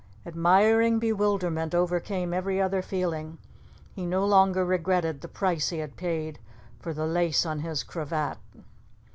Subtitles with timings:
[0.25, 3.37] Admiring bewilderment overcame every other feeling.
[3.93, 6.39] He no longer regretted the price he had paid
[6.79, 8.39] for the lace on his cravat.